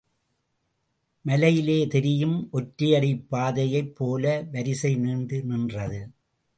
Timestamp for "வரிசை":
4.51-4.95